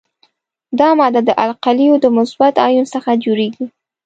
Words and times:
دا 0.79 0.89
ماده 0.99 1.21
د 1.25 1.29
القلیو 1.45 1.95
د 2.03 2.05
مثبت 2.17 2.53
آیون 2.67 2.85
څخه 2.93 3.09
جوړیږي. 3.23 3.65